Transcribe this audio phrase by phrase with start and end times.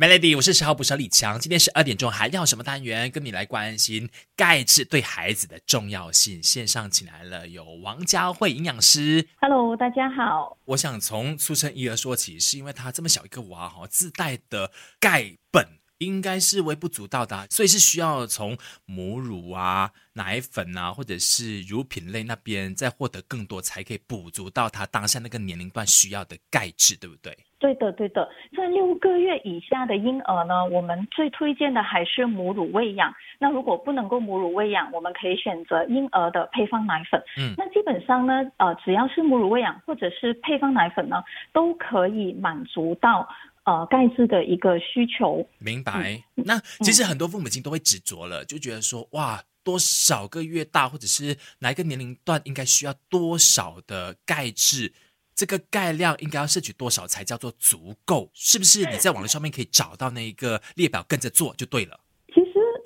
[0.00, 1.38] Melody，我是十号捕手李强。
[1.38, 3.10] 今天是二点钟还要什么单元？
[3.10, 6.42] 跟你来关心钙质对孩子的重要性。
[6.42, 9.28] 线上请来了有王佳慧营养师。
[9.42, 10.56] Hello，大家好。
[10.64, 15.68] 我想从出生婴儿说起，是因为他这么小一个娃哈，自带的钙本
[16.00, 18.56] 应该是微不足道的啊、所以是需要从
[18.86, 27.36] 母乳啊、奶粉啊，或者是乳品类那边再获得更多，才可以补足到他当下那个年龄段需要的钙质，对不对？
[27.58, 28.26] 对的，对的，
[28.56, 33.14] 在六个月以下的婴儿呢，我们最推荐的还是母乳喂养。
[33.38, 37.22] 那如果不能够母乳喂养，我们可以选择婴儿的配方奶粉。
[37.36, 41.22] 嗯那基本上呢，呃，只要是母乳喂养或者是配方奶粉呢，
[41.52, 43.28] 都可以满足到
[43.64, 45.48] 呃钙质的一个需求。
[45.58, 46.22] 明白。
[46.34, 54.92] 那其实很多父母亲都会执着了，就觉得说，哇，多少个月大，或者是哪一个年龄段应该需要多少的钙质，
[55.34, 58.30] 这个钙量应该要摄取多少才叫做足够？
[58.34, 58.90] 是不是？
[58.90, 62.00] 你在网络上面可以找到那一个列表，跟着做就对了。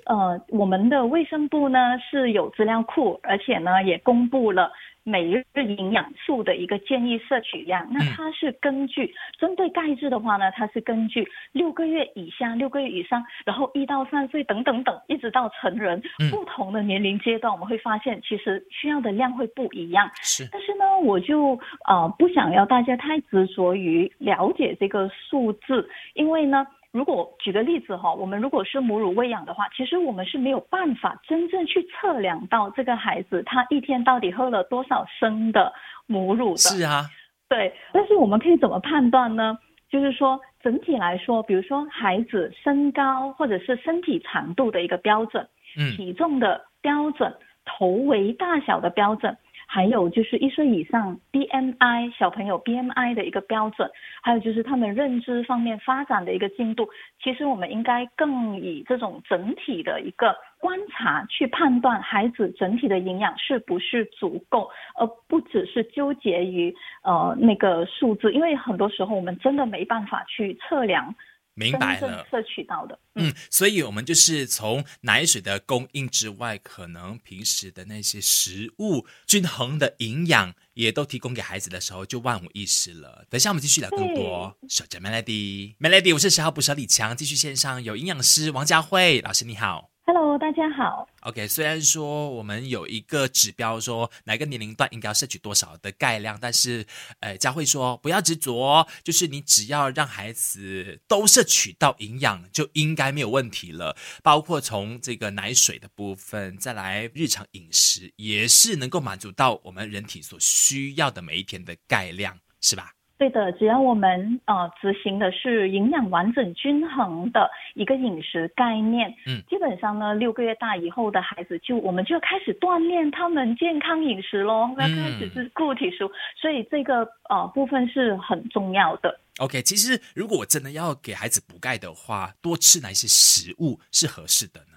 [0.05, 4.71] 呃，我们的卫生部呢是有资料库，而且呢也公布了
[5.03, 7.87] 每日营养素的一个建议摄取量。
[7.91, 20.09] 那它是根据针对钙质的话呢，它是根据六个月以下、六个月以上，然后一到三岁等等等，一直到成人嗯不同的年龄阶段，我们会发现其实需要的量会不一样。
[20.21, 26.65] 是，但是呢，我就呃不想要大家太执着于了解这个数字，因为呢，
[26.95, 35.73] 如果举个例子哈，我们如果是母乳喂养的话，其实我们是没有办法真正去测量到这个孩子他一天到底喝了多少升的
[36.07, 36.57] 母乳的。
[36.57, 37.03] 是啊，
[37.49, 39.57] 对，但是我们可以怎么判断呢？
[39.89, 45.45] 就是说，整体来说，比如说孩子身高或者是身体长度的一个标准，
[45.77, 47.35] 嗯，体重的标准、
[47.65, 49.35] 头围大小的标准，
[49.75, 53.91] 还有就是一岁以上 BMI 小朋友 BMI 的一个标准，
[54.23, 56.87] 还有就是他们认知方面发展的一个进度。
[57.21, 66.73] 其实我们应该更以这种整体的一个观察去判断孩子整体的营养是不是足够，而不只是纠结于
[67.03, 71.13] 呃那个数字，因为很多时候我们真的没办法去测量
[71.55, 72.27] 明白了。
[72.29, 72.99] 摄取到的。
[73.15, 83.25] 嗯，所以我们就是从奶水的供应之外，可能平时的那些食物均衡的营养也都提供给孩子的时候，就万无一失了。
[83.29, 84.57] 等一下我们继续聊更多。
[84.69, 89.94] 守着 Melody，Melody，我是十号捕手李强，继续线上有营养师王佳慧老师，你好。
[90.37, 91.07] 大家好。
[91.21, 96.85] OK，虽然说我们有一个指标说哪个年龄段应该要摄取多少的钙量，但是，
[97.19, 103.95] 呃，佳慧说不要执着，就是你只要让孩子都摄取到营养，就应该没有问题了。
[104.21, 112.91] 包括从这个奶水的部分，再来日常饮食，也是能够满足到我们人体所需要的每一天的钙量，是吧？
[113.17, 129.17] 对的，只要我们呃执行的是营养完整均衡的一个饮食概念，嗯，基本上呢，六个月大以后的孩子就我们就要开始锻炼他们健康饮食喽，要开始是固体食物，所以这个呃部分是很重要的。
[129.37, 134.74] OK，其实如果我真的要给孩子补钙的话，多吃哪些食物是合适的呢？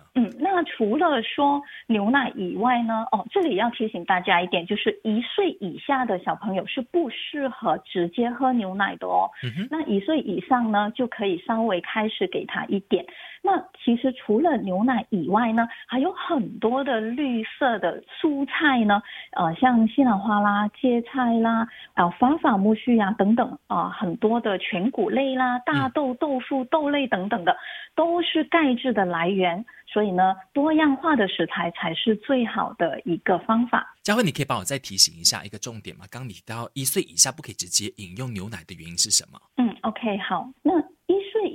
[0.59, 9.31] 嗯，那除了说牛奶以外呢，哦，这里要提醒大家一点，就是一岁以下的小朋友是不适合直接喝牛奶的哦。
[9.45, 13.07] 嗯，那一岁以上呢，就可以稍微开始给他一点。
[13.43, 27.57] 那其实除了牛奶以外呢，还有很多的绿色的蔬菜呢，呃，像西兰花啦、芥菜啦、啊法法苜蓿呀等等啊、很多的全谷类啦、大豆、豆腐、豆类等等的，
[27.95, 29.65] 都是钙质的来源。
[29.91, 33.97] 所以呢，多样化的食材才是最好的一个方法。
[34.03, 36.05] 佳慧，你可以帮我再提醒一下一个重点吗？
[36.11, 39.41] 刚刚你提到一岁以下不可以直接饮用牛奶的原因是什么？
[39.57, 40.47] 嗯，OK，好。
[40.63, 40.73] 那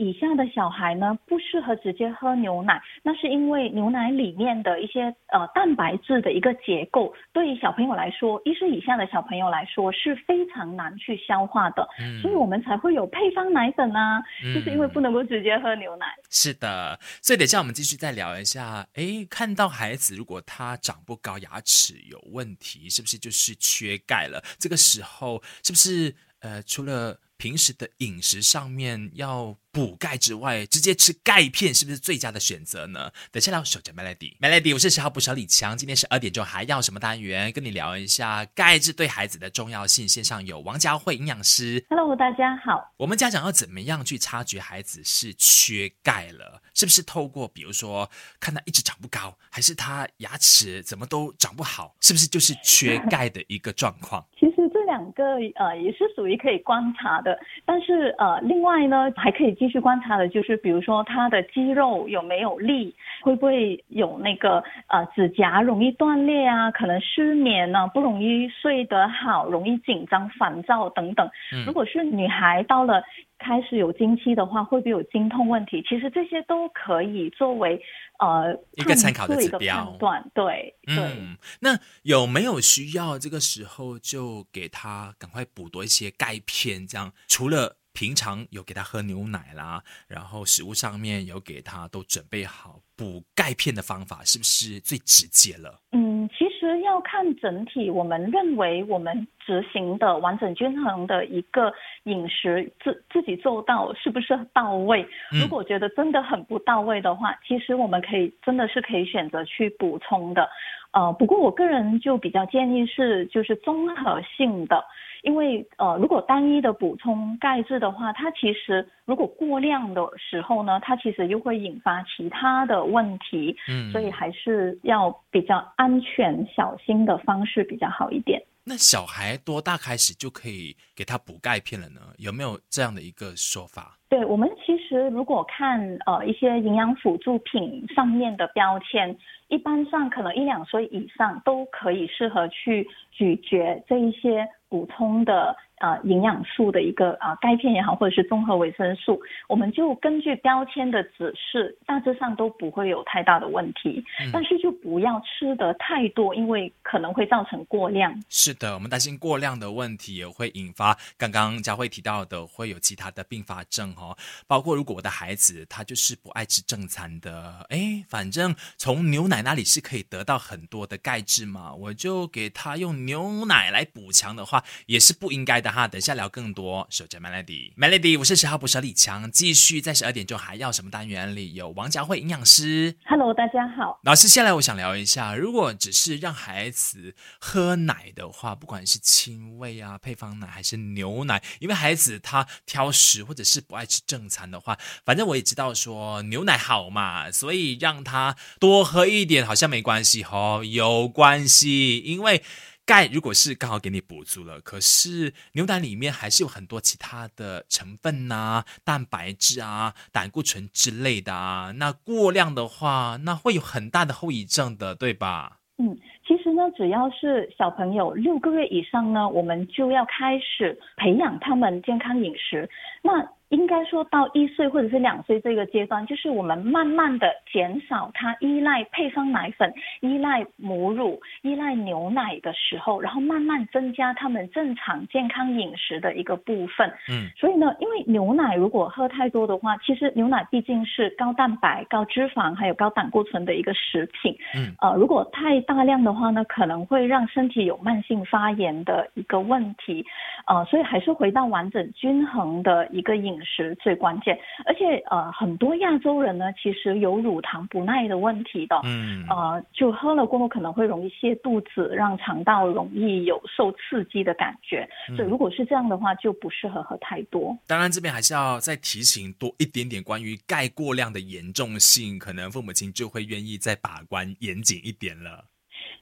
[0.03, 16.05] 以下的小孩呢，不适合直接喝牛奶，那是因为牛奶里面的一些呃蛋白质的一个结构，对于小朋友来说，一岁以下的小朋友来说是非常难去消化的，嗯所以我们才会有配方奶粉啊，嗯就是因为不能够直接喝牛奶。
[16.29, 18.85] 是的，所以等一下我们继续再聊一下。
[18.95, 24.43] 诶，看到孩子如果他长不高，牙齿有问题，是不是就是缺钙了？
[24.57, 33.11] 这个时候是不是呃，除了平时的饮食上面要补钙之外，直接吃钙片是不是最佳的选择呢？
[33.33, 37.51] 等一下聊守着 Melody，Melody，我是十号捕手李强，今天十二点钟还要什么单元？
[37.51, 40.07] 跟你聊一下钙质对孩子的重要性。
[40.07, 42.93] 线上有王佳慧营养师，Hello，大家好。
[42.95, 46.61] 我们家长要怎么样去察觉孩子是缺钙了？
[46.73, 51.93] 是不是透过比如说看他一直长不高，还是他牙齿怎么都长不好？
[51.99, 54.25] 是不是就是缺钙的一个状况？
[54.39, 54.52] 其实这
[54.85, 71.29] 两个呃也是属于可以观察的，但是呃另外呢还可以继续观察的就是比如说他的肌肉有没有力，会不会有那个呃指甲容易断裂啊，可能失眠呢，不容易睡得好，容易紧张烦躁等等。
[71.65, 73.03] 如果是女孩到了。
[73.39, 75.81] 开始有经期的话，会不会有经痛问题？
[75.81, 77.77] 其实这些都可以作为
[78.19, 79.83] 呃一个参考的指标。
[79.83, 86.85] 判断对，嗯，那有没有需要这个时候就给他赶快补多一些钙片？
[86.87, 95.79] 这样除了平常有给他喝牛奶啦，然后食物上面有给他都准备好补钙片的方法，是不是最直接了？
[95.91, 99.27] 嗯，其实要看整体，我们认为我们。
[99.45, 101.73] 执行的完整均衡的一个
[102.03, 105.05] 饮食，自自己做到是不是到位？
[105.31, 110.49] 如果觉得真的很不到位的话，其实我们可以真的是可以选择去补充的。
[110.91, 114.85] 呃，不过我个人就比较建议是就是综合性的，
[115.23, 123.57] 因为呃，如果单一的补充钙质的话，它其实如果过量的时候呢，它其实又会引发其他的问题。
[123.67, 128.39] 嗯，所以还是要比较安全小心的方式比较好一点。
[128.65, 131.99] 那小孩多大开始就可以给他补钙片了呢？
[132.17, 133.99] 有没有这样的一个说法？
[134.07, 139.17] 对我们其实如果看呃一些营养辅助品上面的标签，
[139.49, 145.55] 一般上可能一两岁以上都可以适合去咀嚼这一些补充的。
[145.83, 154.01] 啊，营养素的一个啊，钙片也好，或者是综合维生素，我们就根据标签的指示，大致上都不会有太大的问题。
[154.31, 158.17] 但是就不要吃的太多，因为可能会造成过量。
[158.29, 164.15] 是的，我们担心过量的问题也会引发刚刚佳慧提到的，会有其他的并发症哦。
[164.47, 175.72] 包括如果我的孩子他就是不爱吃正餐的，哎，反正从牛奶那里是可以得到很多的钙质嘛，我就给他用牛奶来补强的话，也是不应该的。
[175.73, 176.85] 哈，等下聊更多。
[176.91, 182.95] 守着 Melody，Melody，我是十号捕手李强，继续在十二点钟还要什么单元里有王佳慧营养师。
[183.05, 183.99] Hello，大家好。
[184.03, 202.43] 老师，下来我想聊一下，如果只是让孩子喝奶的话，不管是亲喂啊、配方奶还是牛奶，因为孩子他挑食或者是不爱吃正餐的话，反正我也知道说牛奶好嘛，所以让他多喝一点好像没关系哦，有关系，因为。
[202.85, 215.59] 钙如果是刚好给你补足了，可是牛奶里面还是有很多其他的成分呐，蛋白质啊、胆固醇之类的啊，那过量的话，那会有很大的后遗症的，对吧？
[215.77, 222.69] 嗯，其实呢，只要是小朋友六个月以上呢，我们就要开始培养他们健康饮食。
[223.01, 229.71] 那应该说到一岁或者是两岁这个阶段，就是我们慢慢的减少他依赖配方奶粉、
[230.01, 236.91] 依赖母乳、依赖牛奶的时候，然后慢慢增加他们正常健康饮食的一个部分。
[237.09, 244.35] 嗯，所以呢，因为牛奶如果喝太多的话，其实牛奶毕竟是高蛋白、高脂肪还有高胆固醇的一个食品。
[244.55, 250.05] 嗯，呃，如果太大量的话呢，可能会让身体有慢性发炎的一个问题。
[250.47, 253.33] 呃，所以还是回到完整均衡的一个饮。
[253.45, 267.55] 食最关键，而且呃，很多亚洲人呢，其实有乳糖不耐的问题的，嗯，呃，就喝了过后可能会容易泻肚子，让肠道容易有受刺激的感觉，所以如果是这样的话，就不适合喝太多。
[267.67, 275.52] 当然，这边还是要再提醒多一点点关于钙过量的严重性，可能父母亲就会愿意再把关严谨一点了。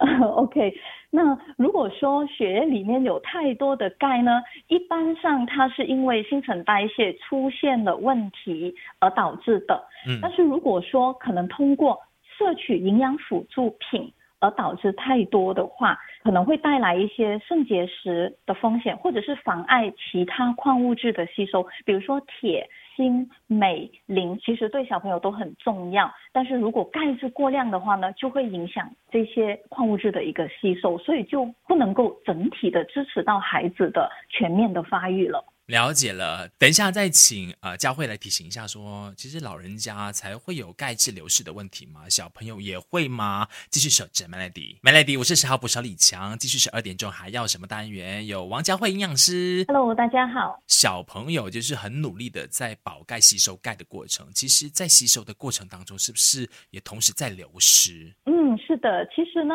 [0.36, 0.74] OK，
[1.12, 9.84] 那如果说血液里面有太多的钙呢，一般上它是因为新陈代谢出现了问题而导致的。
[10.08, 12.00] 嗯，但是如果说可能通过
[12.36, 22.68] 摄取营养辅助品而导致太多的话，可能会带来一些肾结石的风险，或者是妨碍其他矿物质的吸收，比如说铁。
[22.96, 35.44] 锌、镁、磷其实对小朋友都很重要，但是如果钙质过量的话呢，就会影响这些矿物质的一个吸收，所以就不能够整体的支持到孩子的全面的发育了。
[35.68, 42.10] 了解了，等一下再请呃佳慧来提醒一下，说其实老人家才会有钙质流失的问题吗？
[42.10, 43.48] 小朋友也会吗？
[43.70, 48.28] 继续守着 Melody，Melody，我是十号补小李强，继续十二点钟还要什么单元？
[48.28, 50.62] 有王佳慧营养师，Hello，大家好。
[50.68, 58.14] 小朋友就是很努力的在保钙吸收钙的过程，其实，在吸收的过程当中，是不是也同时在流失？
[58.26, 59.54] 嗯，是的，其实呢。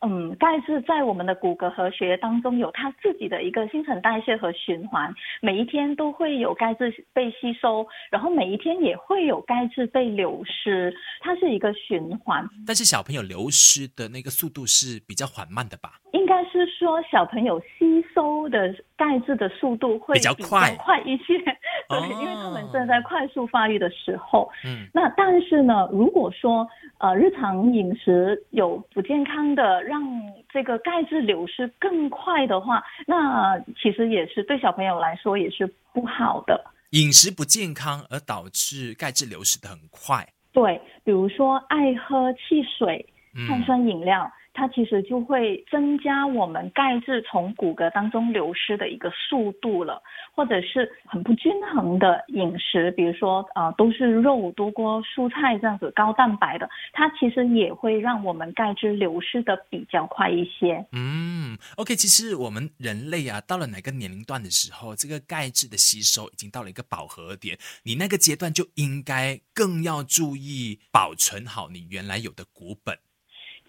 [0.00, 5.12] 嗯，钙质在我们的骨骼和血液当中有它自己的一个新陈代谢和循环，
[5.42, 12.48] 每一天都会有钙质被吸收，然后每一天也会有钙质被流失，它是一个循环。
[12.64, 15.98] 但是小朋友流失的那个速度是比较缓慢的吧？
[16.28, 21.38] 应该是说小朋友吸收的钙质的速度会比较快快一些，
[21.88, 24.50] 对，哦因为他们正在快速发育的时候。
[24.62, 26.68] 嗯，那但是呢，如果说
[26.98, 30.02] 呃日常饮食有不健康的，让
[30.50, 36.62] 这个钙质流失更快的话，那其实也是对小朋友来说也是不好的。
[36.90, 40.28] 饮食不健康而导致钙质流失的很快。
[40.52, 43.06] 对，比如说爱喝汽水、
[43.48, 50.02] 碳嗯，酸饮料，它其实就会增加我们钙质从骨骼当中流失的一个速度了，
[50.34, 60.84] 或者是很不均衡的饮食，比如说呃都是肉多过蔬菜这样子高蛋白的，它其实也会让我们钙质流失的比较快一些。
[60.90, 72.98] 嗯，OK，其实我们人类啊，到了哪个年龄段的时候，这个钙质的吸收已经到了一个饱和点，你那个阶段就应该更要注意保存好你原来有的骨本。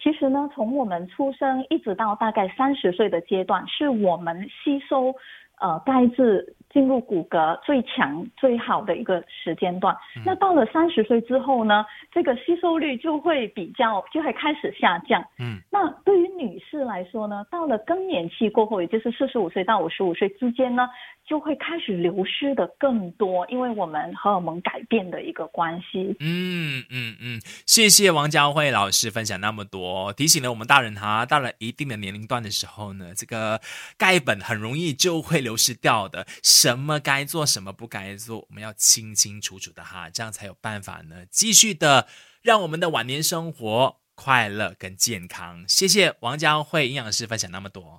[0.02, 5.14] 其实呢，从我们出生一直到大概三十岁的阶段，是我们吸收
[5.60, 9.96] 呃钙质进入骨骼最强最好的一个时间段。
[10.24, 15.24] 那到了三十岁之后呢，这个吸收率就会比较就会开始下降。
[15.38, 20.88] 嗯，那对于女士来说呢，到了更年期过后，也就是四十五岁到五十五岁之间呢，
[21.26, 26.14] 就会开始流失的更多，因为我们荷尔蒙改变的一个关系。
[26.20, 33.60] 嗯嗯嗯，谢谢王佳慧老师分享那么多，提醒了我们大人哈，到了一定的年龄段的时候呢，这个
[33.98, 36.26] 钙本很容易就会流失掉的。
[36.42, 42.06] 什么该做，什么不该做，我们要清清楚楚的哈，这样才有办法呢，继续的
[42.40, 45.64] 让我们的晚年生活快乐跟健康。
[45.66, 47.98] 谢谢王佳慧营养师分享那么多。